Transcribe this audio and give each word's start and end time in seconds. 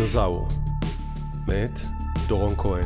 דינוזאור. 0.00 0.48
מאת 1.48 1.80
דורון 2.28 2.54
כהן. 2.56 2.84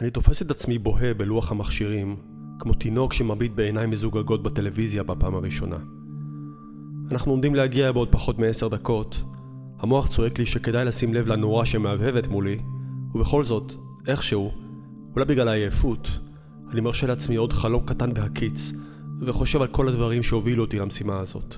אני 0.00 0.10
תופס 0.10 0.42
את 0.42 0.50
עצמי 0.50 0.78
בוהה 0.78 1.14
בלוח 1.14 1.52
המכשירים 1.52 2.16
כמו 2.58 2.74
תינוק 2.74 3.12
שמביט 3.12 3.52
בעיניים 3.52 3.90
מזוגגות 3.90 4.42
בטלוויזיה 4.42 5.02
בפעם 5.02 5.34
הראשונה. 5.34 5.76
אנחנו 7.10 7.32
עומדים 7.32 7.54
להגיע 7.54 7.92
בעוד 7.92 8.08
פחות 8.12 8.38
מעשר 8.38 8.68
דקות, 8.68 9.24
המוח 9.78 10.08
צועק 10.08 10.38
לי 10.38 10.46
שכדאי 10.46 10.84
לשים 10.84 11.14
לב 11.14 11.28
לנורה 11.28 11.66
שמהבהבת 11.66 12.28
מולי, 12.28 12.58
ובכל 13.14 13.44
זאת, 13.44 13.72
איכשהו, 14.06 14.52
אולי 15.14 15.24
בגלל 15.24 15.48
העייפות, 15.48 16.10
אני 16.72 16.80
מרשה 16.80 17.06
לעצמי 17.06 17.36
עוד 17.36 17.52
חלום 17.52 17.86
קטן 17.86 18.14
בהקיץ, 18.14 18.72
וחושב 19.20 19.62
על 19.62 19.68
כל 19.68 19.88
הדברים 19.88 20.22
שהובילו 20.22 20.64
אותי 20.64 20.78
למשימה 20.78 21.20
הזאת. 21.20 21.56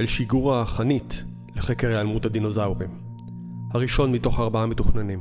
אל 0.00 0.06
שיגור 0.06 0.56
החנית 0.56 1.24
לחקר 1.56 1.88
היעלמות 1.88 2.26
הדינוזאורים. 2.26 2.90
הראשון 3.74 4.12
מתוך 4.12 4.40
ארבעה 4.40 4.66
מתוכננים. 4.66 5.20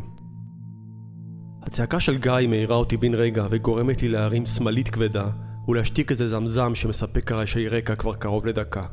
הצעקה 1.64 2.00
של 2.00 2.18
גיא 2.18 2.48
מאירה 2.50 2.76
אותי 2.76 2.98
בן 2.98 3.14
רגע 3.14 3.48
וגורמת 3.50 4.02
לי 4.02 4.08
להרים 4.08 4.46
שמאלית 4.46 4.90
כבדה 4.90 5.30
ולהשתיק 5.68 6.12
איזה 6.12 6.28
זמזם 6.28 6.76
שמספק 6.76 7.32
רעשי 7.32 7.68
רקע 7.68 7.96
כבר 7.96 8.14
קרוב 8.14 8.46
לדקה. 8.46 8.84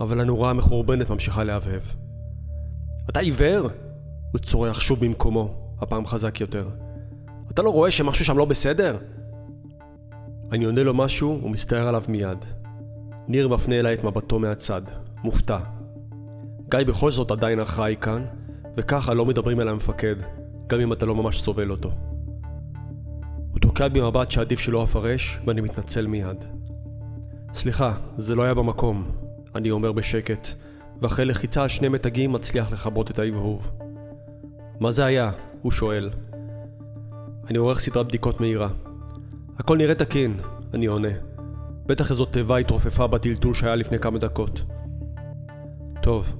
אבל 0.00 0.20
הנורה 0.20 0.50
המחורבנת 0.50 1.10
ממשיכה 1.10 1.44
להבהב. 1.44 1.82
אתה 3.10 3.20
עיוור? 3.20 3.68
הוא 4.32 4.38
צורח 4.38 4.80
שוב 4.80 5.00
במקומו, 5.00 5.76
הפעם 5.80 6.06
חזק 6.06 6.40
יותר. 6.40 6.68
אתה 7.50 7.62
לא 7.62 7.70
רואה 7.70 7.90
שמשהו 7.90 8.24
שם 8.24 8.38
לא 8.38 8.44
בסדר? 8.44 8.96
אני 10.56 10.64
עונה 10.64 10.82
לו 10.82 10.94
משהו 10.94 11.40
ומסתער 11.44 11.88
עליו 11.88 12.02
מיד. 12.08 12.44
ניר 13.28 13.48
מפנה 13.48 13.78
אליי 13.78 13.94
את 13.94 14.04
מבטו 14.04 14.38
מהצד, 14.38 14.82
מופתע. 15.24 15.58
גיא 16.70 16.80
בכל 16.86 17.10
זאת 17.10 17.30
עדיין 17.30 17.60
אחראי 17.60 17.96
כאן, 18.00 18.24
וככה 18.76 19.14
לא 19.14 19.26
מדברים 19.26 19.60
אל 19.60 19.68
המפקד, 19.68 20.16
גם 20.66 20.80
אם 20.80 20.92
אתה 20.92 21.06
לא 21.06 21.14
ממש 21.14 21.40
סובל 21.40 21.70
אותו. 21.70 21.90
הוא 23.50 23.60
תוקע 23.60 23.88
בי 23.88 24.00
מבט 24.00 24.30
שעדיף 24.30 24.60
שלא 24.60 24.84
אפרש, 24.84 25.40
ואני 25.46 25.60
מתנצל 25.60 26.06
מיד. 26.06 26.44
סליחה, 27.54 27.94
זה 28.18 28.34
לא 28.34 28.42
היה 28.42 28.54
במקום, 28.54 29.10
אני 29.54 29.70
אומר 29.70 29.92
בשקט, 29.92 30.48
ואחרי 31.02 31.24
לחיצה 31.24 31.62
על 31.62 31.68
שני 31.68 31.88
מתגים 31.88 32.32
מצליח 32.32 32.72
לכבות 32.72 33.10
את 33.10 33.18
ההבהוב. 33.18 33.70
מה 34.80 34.92
זה 34.92 35.04
היה? 35.04 35.30
הוא 35.62 35.72
שואל. 35.72 36.10
אני 37.50 37.58
עורך 37.58 37.80
סדרת 37.80 38.06
בדיקות 38.06 38.40
מהירה. 38.40 38.68
הכל 39.58 39.76
נראה 39.76 39.94
תקין, 39.94 40.40
אני 40.74 40.86
עונה. 40.86 41.08
בטח 41.86 42.10
איזו 42.10 42.24
תיבה 42.24 42.56
התרופפה 42.56 43.06
בטלטול 43.06 43.54
שהיה 43.54 43.76
לפני 43.76 43.98
כמה 43.98 44.18
דקות. 44.18 44.62
טוב, 46.02 46.36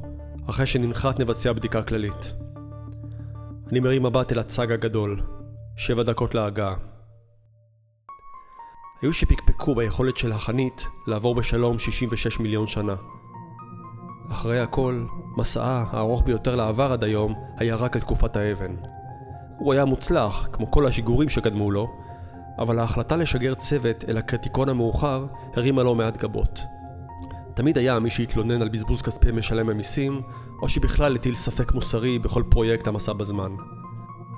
אחרי 0.51 0.67
שננחת 0.67 1.21
נבצע 1.21 1.53
בדיקה 1.53 1.83
כללית. 1.83 2.33
אני 3.71 3.81
מרים 3.81 4.03
מבט 4.03 4.33
אל 4.33 4.39
הצג 4.39 4.73
הגדול. 4.73 5.21
שבע 5.77 6.03
דקות 6.03 6.35
להגעה. 6.35 6.75
היו 9.03 9.13
שפקפקו 9.13 9.75
ביכולת 9.75 10.17
של 10.17 10.33
החנית 10.33 10.87
לעבור 11.07 11.35
בשלום 11.35 11.79
66 11.79 12.41
מיליון 12.41 12.67
שנה. 12.67 12.95
אחרי 14.31 14.61
הכל, 14.61 15.05
מסעה 15.37 15.85
הארוך 15.91 16.23
ביותר 16.23 16.57
לעבר 16.57 16.93
עד 16.93 17.05
היום 17.05 17.35
היה 17.57 17.77
רק 17.77 17.97
על 17.97 18.03
תקופת 18.03 18.37
האבן. 18.37 18.77
הוא 19.59 19.73
היה 19.73 19.85
מוצלח, 19.85 20.49
כמו 20.53 20.71
כל 20.71 20.87
השיגורים 20.87 21.29
שקדמו 21.29 21.71
לו, 21.71 21.89
אבל 22.59 22.79
ההחלטה 22.79 23.17
לשגר 23.17 23.55
צוות 23.55 24.05
אל 24.09 24.19
הקרטיקון 24.19 24.69
המאוחר 24.69 25.27
הרימה 25.57 25.83
לא 25.83 25.95
מעט 25.95 26.17
גבות. 26.17 26.61
תמיד 27.55 27.79
היה 27.79 27.99
מי 27.99 28.11
שהתלונן 28.11 28.63
על 28.63 28.69
בזבוז 28.69 29.03
כספי 29.03 29.33
משלם 29.33 29.69
המיסים, 29.69 30.21
או 30.63 30.69
שבכלל 30.69 31.15
הטיל 31.15 31.35
ספק 31.35 31.73
מוסרי 31.73 32.19
בכל 32.19 32.43
פרויקט 32.51 32.87
המסע 32.87 33.13
בזמן. 33.13 33.51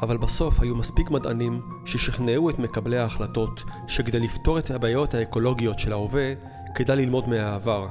אבל 0.02 0.16
בסוף 0.16 0.60
היו 0.60 0.76
מספיק 0.76 1.10
מדענים 1.10 1.60
ששכנעו 1.84 2.50
את 2.50 2.58
מקבלי 2.58 2.98
ההחלטות 2.98 3.62
שכדי 3.86 4.20
לפתור 4.20 4.58
את 4.58 4.70
הבעיות 4.70 5.14
האקולוגיות 5.14 5.78
של 5.78 5.92
ההווה, 5.92 6.32
כדאי 6.74 6.96
ללמוד 6.96 7.28
מהעבר, 7.28 7.86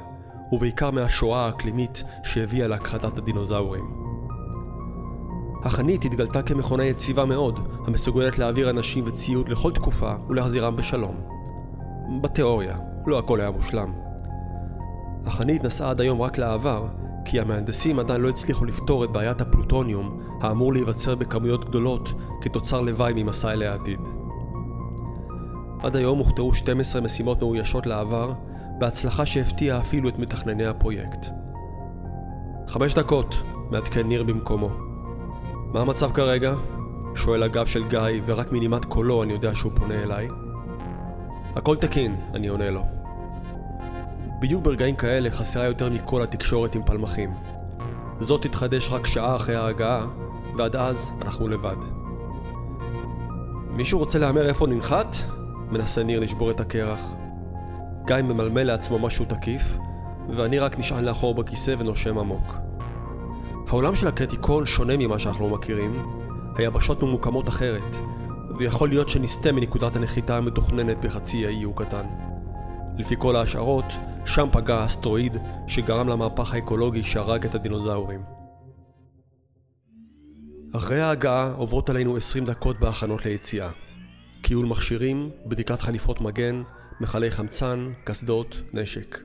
ובעיקר 0.51 0.91
מהשואה 0.91 1.45
האקלימית 1.45 2.03
שהביאה 2.23 2.67
להכחדת 2.67 3.17
הדינוזאורים. 3.17 4.06
החנית 5.67 6.05
התגלתה 6.05 6.41
כמכונה 6.41 6.85
יציבה 6.85 7.25
מאוד, 7.25 7.59
המסוגלת 7.88 8.39
להעביר 8.39 8.69
אנשים 8.69 9.03
וציוד 9.07 9.50
לכל 9.50 9.72
תקופה 9.72 10.13
ולהחזירם 10.29 10.75
בשלום. 10.75 11.16
בתיאוריה, 12.22 12.78
לא 13.05 13.19
הכל 13.19 13.41
היה 13.41 13.51
מושלם. 13.51 13.94
החנית 15.25 15.63
נסעה 15.63 15.89
עד 15.89 16.01
היום 16.01 16.22
רק 16.22 16.38
לעבר, 16.38 16.88
כי 17.25 17.39
המהנדסים 17.39 18.00
עדיין 18.00 18.22
לא 18.22 18.29
הצליחו 18.29 18.66
לפתור 18.66 19.03
את 19.03 19.11
בעיית 19.11 19.41
הפלוטוניום, 19.41 20.19
האמור 20.41 20.73
להיווצר 20.73 21.16
בכמויות 21.16 21.66
גדולות 21.66 22.13
כתוצר 22.41 22.81
לוואי 22.81 23.13
ממסע 23.16 23.51
אל 23.51 23.63
העתיד. 23.63 24.00
עד 25.79 25.95
היום 25.95 26.17
הוכתרו 26.17 26.53
12 26.53 27.01
משימות 27.01 27.41
מאוישות 27.41 27.85
לעבר, 27.85 28.33
בהצלחה 28.79 29.25
שהפתיעה 29.25 29.79
אפילו 29.79 30.09
את 30.09 30.19
מתכנני 30.19 30.66
הפרויקט. 30.66 31.25
חמש 32.67 32.94
דקות, 32.94 33.35
מעדכן 33.72 34.07
ניר 34.07 34.23
במקומו. 34.23 34.87
מה 35.73 35.81
המצב 35.81 36.11
כרגע? 36.11 36.53
שואל 37.16 37.44
הגב 37.44 37.66
של 37.66 37.88
גיא, 37.88 38.00
ורק 38.25 38.51
מנימת 38.51 38.85
קולו 38.85 39.23
אני 39.23 39.33
יודע 39.33 39.55
שהוא 39.55 39.72
פונה 39.75 40.03
אליי. 40.03 40.28
הכל 41.55 41.75
תקין, 41.75 42.16
אני 42.33 42.47
עונה 42.47 42.69
לו. 42.69 42.85
בדיוק 44.41 44.63
ברגעים 44.63 44.95
כאלה 44.95 45.31
חסרה 45.31 45.66
יותר 45.66 45.89
מכל 45.89 46.23
התקשורת 46.23 46.75
עם 46.75 46.83
פלמחים. 46.83 47.33
זאת 48.19 48.41
תתחדש 48.41 48.89
רק 48.91 49.06
שעה 49.06 49.35
אחרי 49.35 49.56
ההגעה, 49.56 50.06
ועד 50.57 50.75
אז 50.75 51.11
אנחנו 51.22 51.47
לבד. 51.47 51.75
מישהו 53.69 54.00
רוצה 54.00 54.19
להמר 54.19 54.47
איפה 54.47 54.67
ננחת? 54.67 55.16
מנסה 55.72 56.03
ניר 56.03 56.19
לשבור 56.19 56.51
את 56.51 56.59
הקרח. 56.59 57.00
גיא 58.06 58.16
ממלמל 58.16 58.63
לעצמו 58.63 59.00
משהו 59.00 59.25
תקיף, 59.25 59.77
ואני 60.29 60.59
רק 60.59 60.79
נשען 60.79 61.03
לאחור 61.03 61.35
בכיסא 61.35 61.75
ונושם 61.77 62.17
עמוק. 62.17 62.66
העולם 63.67 63.95
של 63.95 64.07
הקרטיקון 64.07 64.66
שונה 64.66 64.97
ממה 64.97 65.19
שאנחנו 65.19 65.50
מכירים, 65.50 66.05
היבשות 66.55 67.03
ממוקמות 67.03 67.47
אחרת, 67.47 67.95
ויכול 68.57 68.89
להיות 68.89 69.09
שנסטה 69.09 69.51
מנקודת 69.51 69.95
הנחיתה 69.95 70.38
המתוכננת 70.38 70.97
בחצי 71.01 71.45
האי 71.45 71.63
הוא 71.63 71.75
קטן. 71.75 72.06
לפי 72.97 73.16
כל 73.19 73.35
ההשערות, 73.35 73.85
שם 74.25 74.47
פגע 74.51 74.75
האסטרואיד 74.75 75.38
שגרם 75.67 76.07
למהפך 76.07 76.53
האקולוגי 76.53 77.03
שהרג 77.03 77.45
את 77.45 77.56
הדינוזאורים. 77.56 78.22
אחרי 80.75 81.01
ההגעה 81.01 81.51
עוברות 81.51 81.89
עלינו 81.89 82.17
20 82.17 82.45
דקות 82.45 82.79
בהכנות 82.79 83.25
ליציאה. 83.25 83.69
קיול 84.41 84.66
מכשירים, 84.66 85.29
בדיקת 85.45 85.81
חליפות 85.81 86.22
מגן, 86.22 86.63
מכלי 87.01 87.31
חמצן, 87.31 87.91
קסדות, 88.03 88.61
נשק. 88.73 89.19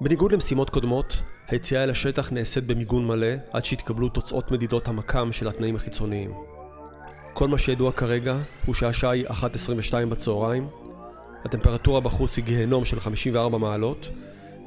בניגוד 0.00 0.32
למשימות 0.32 0.70
קודמות, 0.70 1.16
היציאה 1.48 1.84
אל 1.84 1.90
השטח 1.90 2.32
נעשית 2.32 2.64
במיגון 2.64 3.06
מלא 3.06 3.26
עד 3.52 3.64
שיתקבלו 3.64 4.08
תוצאות 4.08 4.50
מדידות 4.50 4.88
המקם 4.88 5.32
של 5.32 5.48
התנאים 5.48 5.76
החיצוניים. 5.76 6.32
כל 7.32 7.48
מה 7.48 7.58
שידוע 7.58 7.92
כרגע 7.92 8.36
הוא 8.66 8.74
שהשעה 8.74 9.10
היא 9.10 9.28
1.22 9.28 10.06
בצהריים, 10.08 10.68
הטמפרטורה 11.44 12.00
בחוץ 12.00 12.36
היא 12.36 12.44
גיהנום 12.44 12.84
של 12.84 13.00
54 13.00 13.58
מעלות, 13.58 14.08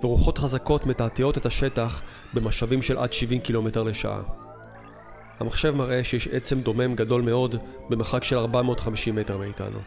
ורוחות 0.04 0.38
חזקות 0.38 0.86
מתעתעות 0.86 1.38
את 1.38 1.45
השטח 1.45 2.01
במשאבים 2.33 2.81
של 2.81 2.98
עד 2.98 3.13
70 3.13 3.39
קילומטר 3.39 3.84
לשעה. 3.84 4.22
המחשב 5.39 5.75
מראה 5.75 6.04
שיש 6.04 6.27
עצם 6.27 6.62
דומם 6.62 6.95
גדול 6.95 7.22
מאוד 7.22 7.56
במרחק 7.89 8.24
של 8.24 8.38
450 8.38 9.16
מטר 9.16 9.38
מאיתנו. 9.38 9.80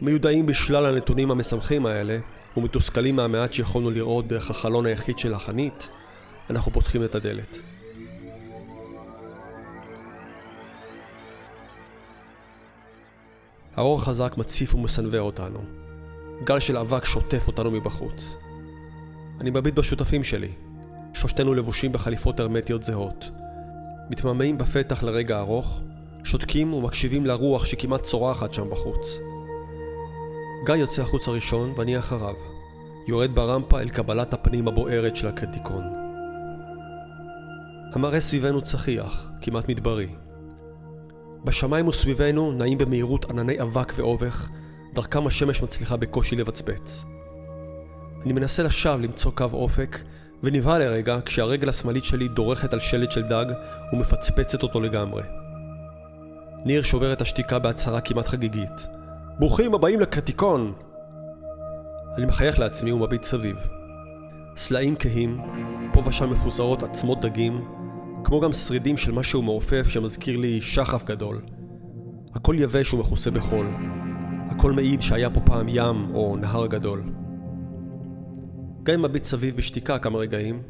מיודעים 0.00 0.46
בשלל 0.46 0.86
הנתונים 0.86 1.30
המשמחים 1.30 1.86
האלה, 1.86 2.18
ומתוסכלים 2.56 3.16
מהמעט 3.16 3.52
שיכולנו 3.52 3.90
לראות 3.90 4.28
דרך 4.28 4.50
החלון 4.50 4.86
היחיד 4.86 5.18
של 5.18 5.34
החנית, 5.34 5.88
אנחנו 6.50 6.72
פותחים 6.72 7.04
את 7.04 7.14
הדלת. 7.14 7.58
האור 13.76 13.96
החזק 13.98 14.34
מציף 14.36 14.74
ומסנוור 14.74 15.20
אותנו. 15.20 15.58
גל 16.44 16.60
של 16.60 16.76
אבק 16.76 17.04
שוטף 17.04 17.46
אותנו 17.46 17.70
מבחוץ. 17.70 18.36
אני 19.40 19.50
מביט 19.50 19.74
בשותפים 19.74 20.24
שלי. 20.24 20.52
שלושתנו 21.14 21.54
לבושים 21.54 21.92
בחליפות 21.92 22.40
הרמטיות 22.40 22.82
זהות. 22.82 23.30
מתממאים 24.10 24.58
בפתח 24.58 25.02
לרגע 25.02 25.38
ארוך, 25.38 25.82
שותקים 26.24 26.74
ומקשיבים 26.74 27.26
לרוח 27.26 27.64
שכמעט 27.64 28.02
צורחת 28.02 28.54
שם 28.54 28.70
בחוץ. 28.70 29.18
גיא 30.66 30.74
יוצא 30.74 31.02
החוץ 31.02 31.28
הראשון 31.28 31.72
ואני 31.76 31.98
אחריו. 31.98 32.34
יורד 33.08 33.34
ברמפה 33.34 33.80
אל 33.80 33.88
קבלת 33.88 34.34
הפנים 34.34 34.68
הבוערת 34.68 35.16
של 35.16 35.28
הקרטיקון. 35.28 35.84
המראה 37.92 38.20
סביבנו 38.20 38.62
צחיח, 38.62 39.30
כמעט 39.40 39.68
מדברי. 39.68 40.08
בשמיים 41.44 41.88
וסביבנו 41.88 42.52
נעים 42.52 42.78
במהירות 42.78 43.30
ענני 43.30 43.62
אבק 43.62 43.92
ואובך, 43.96 44.48
דרכם 44.94 45.26
השמש 45.26 45.62
מצליחה 45.62 45.96
בקושי 45.96 46.36
לבצבץ. 46.36 47.04
אני 48.24 48.32
מנסה 48.32 48.62
לשווא 48.62 48.96
למצוא 48.96 49.32
קו 49.32 49.48
אופק, 49.52 49.98
ונבהל 50.42 50.82
לרגע 50.82 51.18
כשהרגל 51.24 51.68
השמאלית 51.68 52.04
שלי 52.04 52.28
דורכת 52.28 52.72
על 52.72 52.80
שלט 52.80 53.10
של 53.10 53.22
דג 53.22 53.46
ומפצפצת 53.92 54.62
אותו 54.62 54.80
לגמרי. 54.80 55.22
ניר 56.64 56.82
שובר 56.82 57.12
את 57.12 57.20
השתיקה 57.20 57.58
בהצהרה 57.58 58.00
כמעט 58.00 58.28
חגיגית. 58.28 59.03
ברוכים 59.38 59.74
הבאים 59.74 60.00
לקרטיקון! 60.00 60.72
אני 62.16 62.26
מחייך 62.26 62.58
לעצמי 62.58 62.92
ומביט 62.92 63.22
סביב. 63.22 63.56
סלעים 64.56 64.96
כהים, 64.98 65.40
פה 65.92 66.02
ושם 66.06 66.30
מפוזרות 66.30 66.82
עצמות 66.82 67.20
דגים, 67.20 67.64
כמו 68.24 68.40
גם 68.40 68.52
שרידים 68.52 68.96
של 68.96 69.12
משהו 69.12 69.42
מעופף 69.42 69.88
שמזכיר 69.88 70.36
לי 70.36 70.60
שחף 70.60 71.04
גדול. 71.04 71.42
הכל 72.34 72.56
יבש 72.58 72.94
ומכוסה 72.94 73.30
בחול. 73.30 73.66
הכל 74.50 74.72
מעיד 74.72 75.02
שהיה 75.02 75.30
פה 75.30 75.40
פעם 75.40 75.66
ים 75.68 76.14
או 76.14 76.36
נהר 76.36 76.66
גדול. 76.66 77.02
גיא 78.82 78.96
מביט 78.96 79.24
סביב 79.24 79.56
בשתיקה 79.56 79.98
כמה 79.98 80.18
רגעים, 80.18 80.62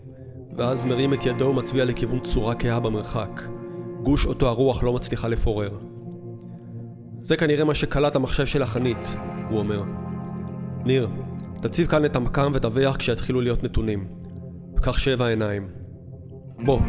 ואז 0.57 0.85
מרים 0.85 1.15
את 1.15 1.27
ידו 1.27 1.45
ומצביע 1.45 1.85
לכיוון 1.85 2.21
צורה 2.21 2.55
כהה 2.55 2.81
במרחק, 2.81 3.43
גוש 4.03 4.27
אותו 4.27 4.49
הרוח 4.49 4.83
לא 4.83 4.93
מצליחה 4.93 5.29
לפורר. 5.29 5.94
זה 7.25 7.37
כנראה 7.37 7.65
מה 7.65 7.75
שקלט 7.75 8.17
המחשב 8.17 8.47
של 8.47 8.63
החנית, 8.63 9.17
הוא 9.51 9.59
אומר. 9.59 9.83
ניר, 10.85 11.09
תציב 11.63 11.87
כאן 11.87 12.05
את 12.05 12.17
המקם 12.17 12.53
ותבח 12.55 12.97
כשיתחילו 12.99 13.41
להיות 13.41 13.65
נתונים. 13.65 14.09
קח 14.83 14.99
שבע 14.99 15.27
עיניים. 15.27 15.69
בוא, 16.65 16.81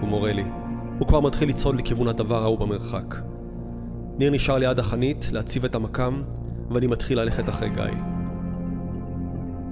הוא 0.00 0.08
מורה 0.08 0.32
לי. 0.32 0.44
הוא 0.98 1.08
כבר 1.08 1.20
מתחיל 1.20 1.48
לצעוד 1.48 1.76
לכיוון 1.76 2.08
הדבר 2.08 2.42
ההוא 2.42 2.58
במרחק. 2.58 3.14
ניר 4.18 4.30
נשאר 4.30 4.58
ליד 4.58 4.78
החנית 4.78 5.28
להציב 5.32 5.64
את 5.64 5.74
המקם, 5.74 6.22
ואני 6.70 6.86
מתחיל 6.86 7.20
ללכת 7.20 7.48
אחרי 7.48 7.70
גיא. 7.70 7.84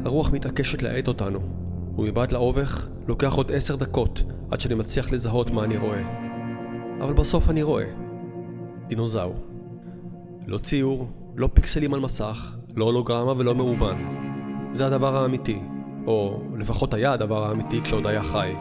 הרוח 0.04 0.30
מתעקשת 0.30 0.82
להאט 0.82 1.08
אותנו, 1.08 1.40
ומבעד 1.98 2.32
לאובך 2.32 2.88
לוקח 3.08 3.34
עוד 3.34 3.52
עשר 3.52 3.76
דקות 3.76 4.22
עד 4.50 4.60
שאני 4.60 4.74
מצליח 4.74 5.12
לזהות 5.12 5.50
מה 5.50 5.64
אני 5.64 5.76
רואה. 5.76 6.02
אבל 7.00 7.12
בסוף 7.12 7.50
אני 7.50 7.62
רואה. 7.62 7.86
דינוזאור. 8.86 9.50
לא 10.50 10.58
ציור, 10.58 11.08
לא 11.37 11.49
פיקסלים 11.55 11.94
על 11.94 12.00
מסך, 12.00 12.56
לא 12.76 12.85
הולוגרמה 12.85 13.32
ולא 13.37 13.55
מאובן. 13.55 13.97
זה 14.73 14.87
הדבר 14.87 15.17
האמיתי, 15.17 15.62
או 16.06 16.43
לפחות 16.58 16.94
היה 16.94 17.12
הדבר 17.12 17.44
האמיתי 17.44 17.81
כשעוד 17.82 18.06
היה 18.06 18.23
חי. 18.23 18.52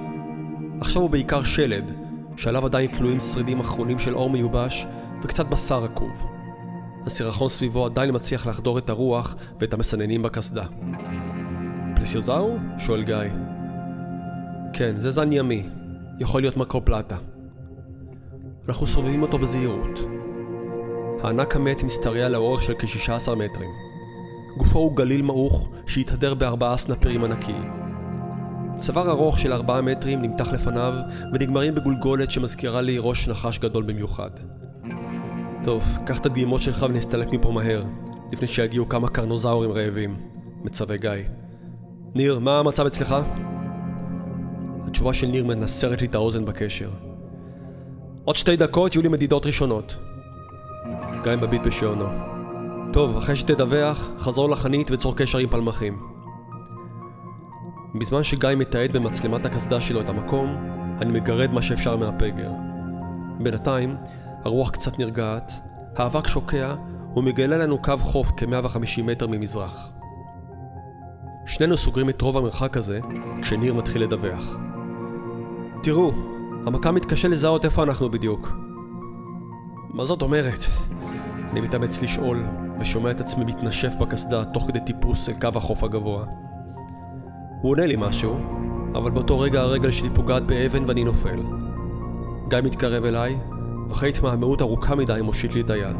עכשיו 0.82 1.02
הוא 1.02 1.10
בעיקר 1.10 1.44
שלד, 1.44 1.92
שעליו 2.38 2.66
עדיין 2.66 2.92
תלויים 2.92 3.20
שרידים 3.20 3.60
אחרונים 3.60 4.00
של 4.00 4.16
אור 4.16 4.30
מיובש 4.30 4.86
וקצת 5.24 5.46
בשר 5.46 5.84
רקוב. 5.84 6.26
הסירחון 7.06 7.50
סביבו 7.50 7.86
עדיין 7.86 8.16
מצליח 8.16 8.48
לחדור 8.48 8.78
את 8.78 8.90
הרוח 8.90 9.36
ואת 9.60 9.74
המסננים 9.74 10.22
בקסדה. 10.22 10.66
פלסיוזאור? 11.96 12.58
שואל 12.78 13.04
גיא. 13.04 13.16
כן, 14.74 15.00
זה 15.00 15.10
זן 15.10 15.34
ימי. 15.34 15.70
יכול 16.20 16.42
להיות 16.42 16.58
מקרופלטה. 16.58 17.18
אנחנו 18.68 18.88
סובבים 18.88 19.22
אותו 19.22 19.38
בזהירות. 19.38 20.19
הענק 21.24 21.56
המת 21.56 21.83
משתרע 21.83 22.30
לאורך 22.30 22.63
של 22.63 22.74
כ-16 22.80 23.36
מטרים. 23.36 23.69
גופו 24.57 24.80
הוא 24.80 24.95
גליל 24.95 25.21
מעוך 25.21 25.69
שהתהדר 25.88 26.33
בארבעה 26.33 26.77
סנפרים 26.77 27.24
ענקיים. 27.24 27.71
צוואר 28.75 29.10
ארוך 29.10 29.39
של 29.39 29.54
ארבעה 29.54 29.81
מטרים 29.81 30.21
נמתח 30.21 30.51
לפניו 30.51 30.94
ונגמרים 31.33 31.75
בגולגולת 31.75 32.31
שמזכירה 32.31 32.81
לי 32.81 32.98
ראש 33.00 33.27
נחש 33.27 33.60
גדול 33.60 33.83
במיוחד. 33.83 34.30
טוב, 35.63 35.98
קח 36.06 36.19
את 36.19 36.25
הדגימות 36.25 36.62
שלך 36.62 36.86
ונסתלק 36.89 37.27
מפה 37.31 37.51
מהר, 37.51 37.83
לפני 38.31 38.48
שיגיעו 38.48 38.89
כמה 38.89 39.10
קרנוזאורים 39.10 39.71
רעבים, 39.71 40.16
מצווה 40.63 40.98
גיא. 40.98 41.12
ניר, 42.16 42.39
מה 42.39 42.60
המצב 42.60 42.86
אצלך? 42.86 43.16
התשובה 44.88 45.13
של 45.13 45.27
ניר 45.27 45.45
מנסרת 45.45 46.01
לי 46.01 46.07
את 46.07 46.16
האוזן 46.16 46.45
בקשר. 46.45 46.89
עוד 48.24 48.36
שתי 48.36 48.56
דקות 48.56 48.95
יהיו 48.95 49.01
לי 49.01 49.10
מדידות 49.10 49.45
ראשונות. 49.45 50.09
גיא 51.24 51.36
מביט 51.36 51.62
בשעונו. 51.62 52.06
טוב, 52.94 53.18
אחרי 53.18 53.36
שתדווח, 53.36 54.12
חזור 54.18 54.50
לחנית 54.50 54.92
וצור 54.92 55.16
קשר 55.16 55.38
עם 55.38 55.50
פלמחים. 55.50 56.00
בזמן 57.95 58.24
שגיא 58.24 58.50
מתעד 58.57 58.98
במצלמת 58.98 59.45
הקסדה 59.45 59.81
שלו 59.81 60.01
את 60.01 60.10
המקום, 60.10 60.56
אני 61.01 61.12
מגרד 61.12 61.51
מה 61.54 61.62
שאפשר 61.62 61.95
מהפגר. 61.95 62.51
בינתיים, 63.39 63.95
הרוח 64.45 64.69
קצת 64.69 65.00
נרגעת, 65.00 65.51
האבק 65.98 66.27
שוקע, 66.27 66.75
ומגלה 67.16 67.57
לנו 67.57 67.81
קו 67.81 67.98
חוף 67.98 68.31
כ-150 68.38 69.04
מטר 69.04 69.27
ממזרח. 69.27 69.92
שנינו 71.45 71.77
סוגרים 71.77 72.10
את 72.10 72.21
רוב 72.21 72.38
המרחק 72.38 72.77
הזה, 72.77 73.00
כשניר 73.42 73.74
מתחיל 73.74 74.04
לדווח. 74.04 74.57
תראו, 75.83 76.12
המכה 76.66 76.92
מתקשה 76.92 77.27
לזהות 77.27 77.66
איפה 77.66 77.83
אנחנו 77.83 78.10
בדיוק. 78.12 78.69
מה 79.94 80.06
זאת 80.06 80.22
אומרת? 80.22 80.66
אני 81.52 81.62
מתאמץ 81.62 82.02
לשאול, 82.02 82.44
ושומע 82.80 83.12
את 83.12 83.22
עצמי 83.22 83.46
מתנשף 83.46 83.96
בקסדה 83.96 84.46
תוך 84.46 84.68
כדי 84.68 84.80
טיפוס 84.80 85.30
אל 85.30 85.34
קו 85.34 85.48
החוף 85.56 85.84
הגבוה. 85.84 86.26
הוא 87.62 87.72
עונה 87.72 87.86
לי 87.86 87.96
משהו, 87.98 88.38
אבל 88.96 89.12
באותו 89.12 89.40
רגע 89.40 89.62
הרגל 89.62 89.92
שלי 89.92 90.10
פוגעת 90.16 90.44
באבן 90.44 90.84
ואני 90.88 91.04
נופל. 91.04 91.40
גיא 92.50 92.58
מתקרב 92.64 93.06
אליי, 93.06 93.38
ואחרי 93.90 94.10
התמהמהות 94.10 94.62
ארוכה 94.62 94.96
מדי 94.96 95.20
מושיט 95.24 95.54
לי 95.54 95.62
את 95.62 95.70
היד. 95.70 95.96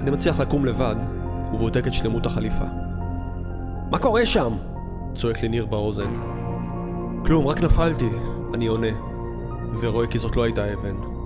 אני 0.00 0.10
מצליח 0.10 0.40
לקום 0.40 0.64
לבד, 0.64 0.96
ובודק 1.54 1.86
את 1.86 1.92
שלמות 1.92 2.26
החליפה. 2.26 2.64
מה 3.90 3.98
קורה 3.98 4.26
שם? 4.26 4.52
צועק 5.14 5.42
לי 5.42 5.48
ניר 5.48 5.66
באוזן. 5.66 6.10
כלום, 7.26 7.46
רק 7.46 7.60
נפלתי, 7.60 8.08
אני 8.54 8.66
עונה, 8.66 8.92
ורואה 9.80 10.06
כי 10.06 10.18
זאת 10.18 10.36
לא 10.36 10.42
הייתה 10.42 10.72
אבן. 10.72 11.17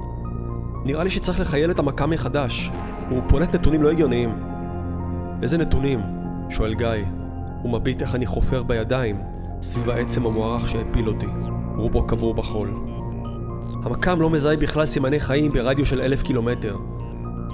נראה 0.85 1.05
לי 1.05 1.11
שצריך 1.11 1.41
לחייל 1.41 1.71
את 1.71 1.79
המכה 1.79 2.07
מחדש, 2.07 2.71
הוא 3.11 3.23
פולט 3.29 3.55
נתונים 3.55 3.83
לא 3.83 3.91
הגיוניים. 3.91 4.35
איזה 5.43 5.59
נתונים? 5.59 6.01
שואל 6.51 6.75
גיא. 6.75 6.89
הוא 7.63 7.73
מביט 7.73 8.03
איך 8.03 8.15
אני 8.15 8.27
חופר 8.27 8.63
בידיים 8.63 9.21
סביב 9.63 9.91
העצם 9.91 10.27
המוערך 10.27 10.69
שהפיל 10.69 11.09
אותי, 11.09 11.27
רובו 11.77 12.07
קבור 12.07 12.35
בחול. 12.35 12.75
המקם 13.85 14.21
לא 14.21 14.31
מזהה 14.31 14.57
בכלל 14.57 14.87
סימני 14.87 15.21
חיים 15.21 15.53
ברדיו 15.53 15.87
של 15.87 16.01
אלף 16.01 16.23
קילומטר. 16.23 16.77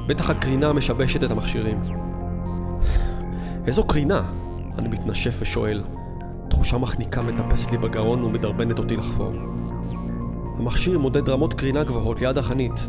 בטח 0.09 0.31
הקרינה 0.31 0.73
משבשת 0.73 1.25
את 1.25 1.31
המכשירים. 1.31 1.81
איזו 3.67 3.85
קרינה? 3.85 4.23
אני 4.79 4.89
מתנשף 4.89 5.37
ושואל. 5.41 5.83
תחושה 6.51 6.79
מחניקה 6.79 7.23
מטפסת 7.23 7.71
לי 7.71 7.79
בגרון 7.79 8.25
ומדרבנת 8.25 8.79
אותי 8.79 8.97
לחפור. 8.97 9.33
המכשיר 10.59 10.99
מודד 10.99 11.29
רמות 11.29 11.55
קרינה 11.55 11.85
גבוהות 11.85 12.21
ליד 12.21 12.39
החנית. 12.39 12.87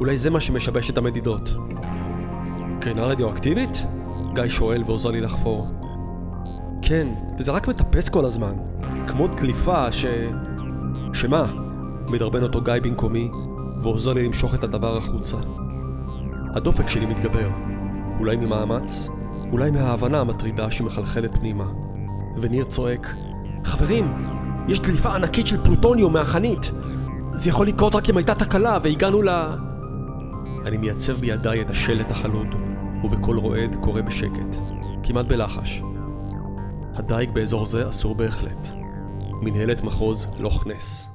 אולי 0.00 0.18
זה 0.18 0.30
מה 0.30 0.40
שמשבש 0.40 0.90
את 0.90 0.98
המדידות. 0.98 1.50
קרינה 2.80 3.04
רדיואקטיבית? 3.04 3.86
גיא 4.34 4.48
שואל 4.48 4.82
ועוזר 4.86 5.10
לי 5.10 5.20
לחפור. 5.20 5.66
כן, 6.82 7.08
וזה 7.38 7.52
רק 7.52 7.68
מטפס 7.68 8.08
כל 8.08 8.24
הזמן. 8.24 8.52
כמו 9.08 9.26
דליפה 9.26 9.92
ש... 9.92 10.04
שמה? 11.12 11.46
מדרבן 12.06 12.42
אותו 12.42 12.60
גיא 12.60 12.74
במקומי, 12.82 13.30
ועוזר 13.82 14.12
לי 14.12 14.26
למשוך 14.26 14.54
את 14.54 14.64
הדבר 14.64 14.96
החוצה. 14.96 15.36
הדופק 16.54 16.88
שלי 16.88 17.06
מתגבר. 17.06 17.48
אולי 18.18 18.36
ממאמץ? 18.36 19.08
אולי 19.52 19.70
מההבנה 19.70 20.20
המטרידה 20.20 20.70
שמחלחלת 20.70 21.34
פנימה. 21.34 21.66
וניר 22.36 22.64
צועק, 22.64 23.14
חברים, 23.64 24.14
יש 24.68 24.80
דליפה 24.80 25.14
ענקית 25.14 25.46
של 25.46 25.64
פלוטוניום 25.64 26.12
מהחנית! 26.12 26.72
זה 27.32 27.50
יכול 27.50 27.66
לקרות 27.66 27.94
רק 27.94 28.10
אם 28.10 28.16
הייתה 28.16 28.34
תקלה 28.34 28.78
והגענו 28.82 29.22
ל... 29.22 29.28
אני 30.66 30.76
מייצב 30.76 31.20
בידיי 31.20 31.62
את 31.62 31.70
השלט 31.70 32.10
החלוד, 32.10 32.46
ובקול 33.04 33.38
רועד 33.38 33.76
קורא 33.80 34.00
בשקט, 34.00 34.56
כמעט 35.02 35.26
בלחש. 35.26 35.82
הדייג 36.94 37.30
באזור 37.34 37.66
זה 37.66 37.88
אסור 37.88 38.14
בהחלט. 38.14 38.68
מנהלת 39.42 39.82
מחוז 39.82 40.26
לוך 40.38 40.66
נס. 40.66 41.06